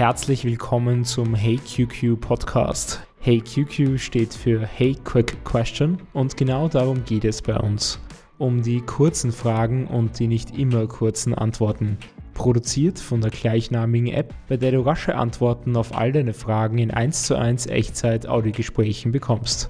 [0.00, 3.06] Herzlich willkommen zum Hey QQ Podcast.
[3.20, 8.00] Hey QQ steht für Hey Quick Question und genau darum geht es bei uns.
[8.38, 11.98] Um die kurzen Fragen und die nicht immer kurzen Antworten.
[12.32, 16.90] Produziert von der gleichnamigen App, bei der du rasche Antworten auf all deine Fragen in
[16.90, 19.68] 1 zu 1 Echtzeit-Audiogesprächen bekommst.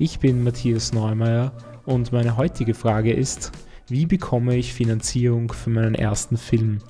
[0.00, 1.52] Ich bin Matthias Neumeier
[1.86, 3.52] und meine heutige Frage ist,
[3.86, 6.80] wie bekomme ich Finanzierung für meinen ersten Film?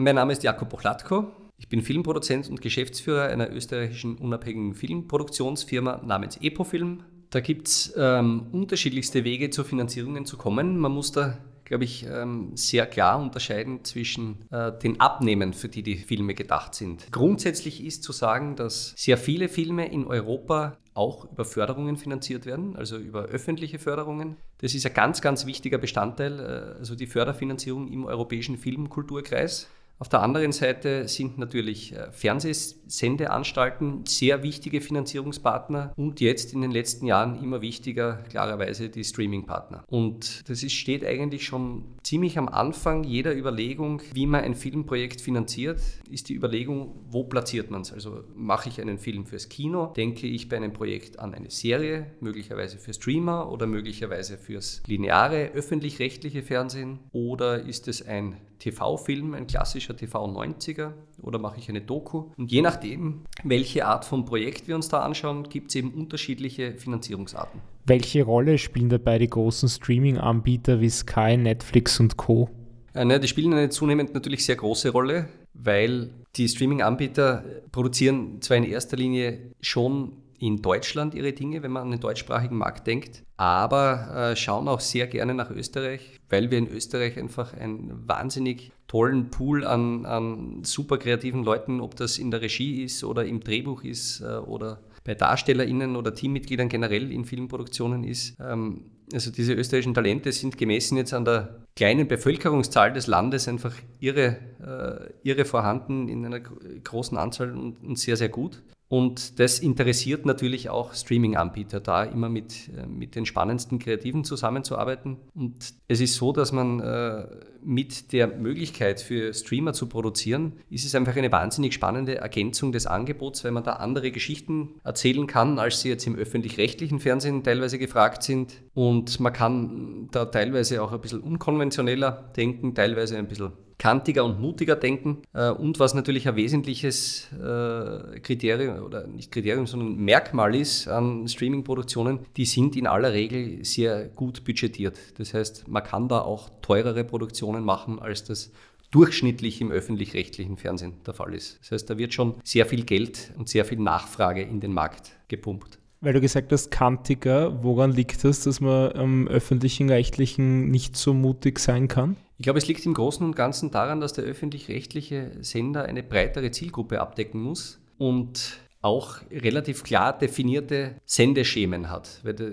[0.00, 1.32] Mein Name ist Jakob Bochlatko.
[1.56, 7.02] Ich bin Filmproduzent und Geschäftsführer einer österreichischen unabhängigen Filmproduktionsfirma namens Epofilm.
[7.30, 10.78] Da gibt es ähm, unterschiedlichste Wege zur Finanzierungen zu kommen.
[10.78, 15.82] Man muss da glaube ich, ähm, sehr klar unterscheiden zwischen äh, den Abnehmen, für die
[15.82, 17.12] die Filme gedacht sind.
[17.12, 22.74] Grundsätzlich ist zu sagen, dass sehr viele Filme in Europa auch über Förderungen finanziert werden,
[22.74, 24.36] also über öffentliche Förderungen.
[24.58, 29.68] Das ist ein ganz, ganz wichtiger Bestandteil, äh, also die Förderfinanzierung im europäischen Filmkulturkreis.
[30.00, 36.70] Auf der anderen Seite sind natürlich äh, Fernsehsendeanstalten sehr wichtige Finanzierungspartner und jetzt in den
[36.70, 39.82] letzten Jahren immer wichtiger klarerweise die Streamingpartner.
[39.88, 45.20] Und das ist, steht eigentlich schon ziemlich am Anfang jeder Überlegung, wie man ein Filmprojekt
[45.20, 47.92] finanziert, ist die Überlegung, wo platziert man es.
[47.92, 52.12] Also mache ich einen Film fürs Kino, denke ich bei einem Projekt an eine Serie,
[52.20, 59.46] möglicherweise für Streamer oder möglicherweise fürs lineare öffentlich-rechtliche Fernsehen oder ist es ein TV-Film, ein
[59.46, 60.92] klassischer TV-90er
[61.22, 62.24] oder mache ich eine Doku.
[62.36, 66.74] Und je nachdem, welche Art von Projekt wir uns da anschauen, gibt es eben unterschiedliche
[66.76, 67.60] Finanzierungsarten.
[67.86, 72.50] Welche Rolle spielen dabei die großen Streaming-Anbieter wie Sky, Netflix und Co?
[72.94, 78.56] Ja, ne, die spielen eine zunehmend natürlich sehr große Rolle, weil die Streaming-Anbieter produzieren zwar
[78.56, 83.24] in erster Linie schon in Deutschland ihre Dinge, wenn man an den deutschsprachigen Markt denkt,
[83.36, 88.72] aber äh, schauen auch sehr gerne nach Österreich, weil wir in Österreich einfach einen wahnsinnig
[88.86, 93.40] tollen Pool an, an super kreativen Leuten, ob das in der Regie ist oder im
[93.40, 98.36] Drehbuch ist äh, oder bei DarstellerInnen oder Teammitgliedern generell in Filmproduktionen ist.
[98.40, 103.72] Ähm, also diese österreichischen Talente sind gemessen jetzt an der kleinen Bevölkerungszahl des Landes einfach
[104.00, 108.62] irre, äh, irre vorhanden in einer großen Anzahl und, und sehr, sehr gut.
[108.88, 115.18] Und das interessiert natürlich auch Streaming-Anbieter, da immer mit, äh, mit den spannendsten Kreativen zusammenzuarbeiten.
[115.34, 117.26] Und es ist so, dass man äh,
[117.62, 122.86] mit der Möglichkeit für Streamer zu produzieren, ist es einfach eine wahnsinnig spannende Ergänzung des
[122.86, 127.78] Angebots, weil man da andere Geschichten erzählen kann, als sie jetzt im öffentlich-rechtlichen Fernsehen teilweise
[127.78, 128.62] gefragt sind.
[128.72, 134.40] Und man kann da teilweise auch ein bisschen unkonventioneller denken, teilweise ein bisschen kantiger und
[134.40, 135.22] mutiger denken.
[135.32, 141.26] Äh, und was natürlich ein wesentliches äh, Kriterium oder nicht Kriterium, sondern Merkmal ist an
[141.26, 144.98] Streaming-Produktionen, die sind in aller Regel sehr gut budgetiert.
[145.18, 148.50] Das heißt, man kann da auch teurere Produktionen machen, als das
[148.90, 151.58] durchschnittlich im öffentlich-rechtlichen Fernsehen der Fall ist.
[151.60, 155.12] Das heißt, da wird schon sehr viel Geld und sehr viel Nachfrage in den Markt
[155.28, 155.78] gepumpt.
[156.00, 161.12] Weil du gesagt hast, kantiger, woran liegt das, dass man am öffentlichen Rechtlichen nicht so
[161.12, 162.16] mutig sein kann?
[162.38, 166.52] Ich glaube, es liegt im Großen und Ganzen daran, dass der öffentlich-rechtliche Sender eine breitere
[166.52, 167.80] Zielgruppe abdecken muss.
[167.98, 172.20] Und auch relativ klar definierte Sendeschemen hat.
[172.22, 172.50] Weil der,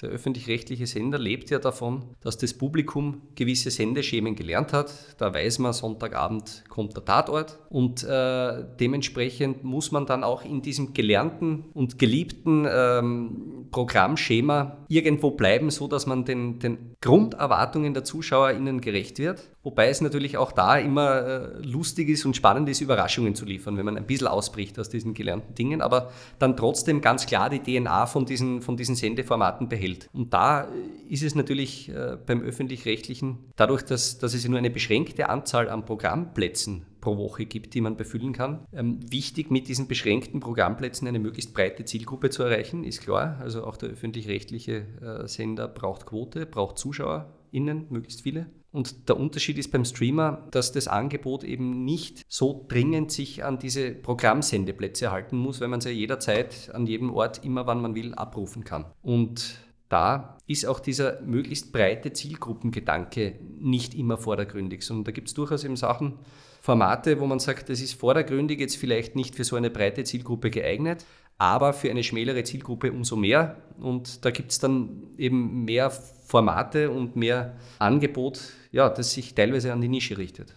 [0.00, 4.92] der öffentlich-rechtliche Sender lebt ja davon, dass das Publikum gewisse Sendeschemen gelernt hat.
[5.18, 10.62] Da weiß man, Sonntagabend kommt der Tatort und äh, dementsprechend muss man dann auch in
[10.62, 18.04] diesem gelernten und geliebten ähm, Programmschema irgendwo bleiben, so dass man den, den Grunderwartungen der
[18.04, 19.50] ZuschauerInnen gerecht wird.
[19.68, 23.76] Wobei es natürlich auch da immer äh, lustig ist und spannend ist, Überraschungen zu liefern,
[23.76, 27.58] wenn man ein bisschen ausbricht aus diesen gelernten Dingen, aber dann trotzdem ganz klar die
[27.58, 30.08] DNA von diesen, von diesen Sendeformaten behält.
[30.14, 30.68] Und da
[31.06, 35.84] ist es natürlich äh, beim öffentlich-rechtlichen, dadurch, dass, dass es nur eine beschränkte Anzahl an
[35.84, 38.66] Programmplätzen pro Woche gibt, die man befüllen kann.
[38.72, 43.36] Ähm, wichtig, mit diesen beschränkten Programmplätzen eine möglichst breite Zielgruppe zu erreichen, ist klar.
[43.42, 48.46] Also auch der öffentlich-rechtliche äh, Sender braucht Quote, braucht ZuschauerInnen, möglichst viele.
[48.70, 53.58] Und der Unterschied ist beim Streamer, dass das Angebot eben nicht so dringend sich an
[53.58, 58.14] diese Programmsendeplätze halten muss, weil man sie jederzeit an jedem Ort, immer wann man will,
[58.14, 58.84] abrufen kann.
[59.00, 59.58] Und
[59.88, 65.64] da ist auch dieser möglichst breite Zielgruppengedanke nicht immer vordergründig, sondern da gibt es durchaus
[65.64, 66.18] eben Sachen,
[66.60, 70.50] Formate, wo man sagt, das ist vordergründig jetzt vielleicht nicht für so eine breite Zielgruppe
[70.50, 71.06] geeignet,
[71.38, 73.56] aber für eine schmälere Zielgruppe umso mehr.
[73.80, 78.40] Und da gibt es dann eben mehr Formate und mehr Angebot,
[78.72, 80.54] ja, das sich teilweise an die Nische richtet.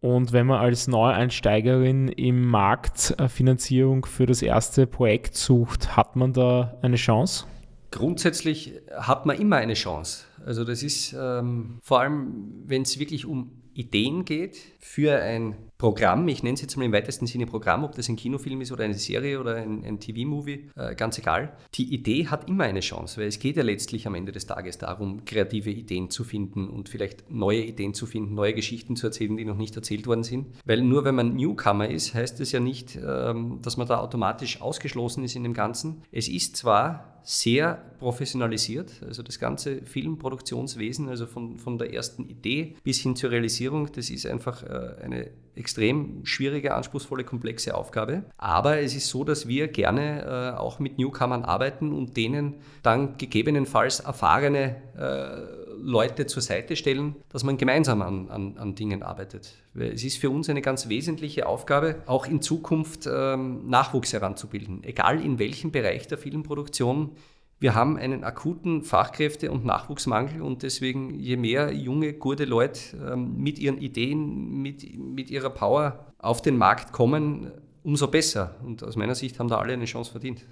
[0.00, 6.32] Und wenn man als Neueinsteigerin im Markt Finanzierung für das erste Projekt sucht, hat man
[6.32, 7.44] da eine Chance?
[7.90, 10.24] Grundsätzlich hat man immer eine Chance.
[10.46, 16.28] Also das ist ähm, vor allem, wenn es wirklich um Ideen geht für ein Programm,
[16.28, 18.84] ich nenne es jetzt mal im weitesten Sinne Programm, ob das ein Kinofilm ist oder
[18.84, 21.56] eine Serie oder ein, ein TV-Movie, äh, ganz egal.
[21.74, 24.76] Die Idee hat immer eine Chance, weil es geht ja letztlich am Ende des Tages
[24.76, 29.38] darum, kreative Ideen zu finden und vielleicht neue Ideen zu finden, neue Geschichten zu erzählen,
[29.38, 30.48] die noch nicht erzählt worden sind.
[30.66, 34.60] Weil nur wenn man Newcomer ist, heißt es ja nicht, ähm, dass man da automatisch
[34.60, 36.02] ausgeschlossen ist in dem Ganzen.
[36.12, 39.02] Es ist zwar sehr professionalisiert.
[39.06, 44.10] Also das ganze Filmproduktionswesen, also von, von der ersten Idee bis hin zur Realisierung, das
[44.10, 48.24] ist einfach äh, eine extrem schwierige, anspruchsvolle, komplexe Aufgabe.
[48.38, 53.18] Aber es ist so, dass wir gerne äh, auch mit Newcomern arbeiten und denen dann
[53.18, 59.54] gegebenenfalls erfahrene äh, Leute zur Seite stellen, dass man gemeinsam an, an, an Dingen arbeitet.
[59.74, 65.22] Es ist für uns eine ganz wesentliche Aufgabe, auch in Zukunft ähm, Nachwuchs heranzubilden, egal
[65.24, 67.12] in welchem Bereich der Filmproduktion.
[67.58, 73.36] Wir haben einen akuten Fachkräfte- und Nachwuchsmangel und deswegen je mehr junge, gute Leute ähm,
[73.36, 78.56] mit ihren Ideen, mit, mit ihrer Power auf den Markt kommen, umso besser.
[78.64, 80.46] Und aus meiner Sicht haben da alle eine Chance verdient.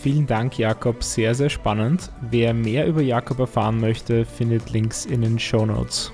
[0.00, 1.02] Vielen Dank, Jakob.
[1.02, 2.10] Sehr, sehr spannend.
[2.30, 6.12] Wer mehr über Jakob erfahren möchte, findet Links in den Show Notes.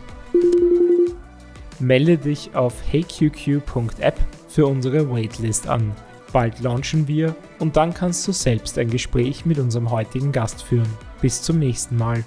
[1.81, 5.93] Melde dich auf heyqq.app für unsere Waitlist an.
[6.33, 10.89] Bald launchen wir und dann kannst du selbst ein Gespräch mit unserem heutigen Gast führen.
[11.21, 12.25] Bis zum nächsten Mal.